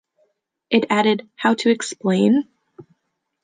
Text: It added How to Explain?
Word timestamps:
It 0.71 0.87
added 0.89 1.29
How 1.35 1.53
to 1.53 1.69
Explain? 1.69 2.47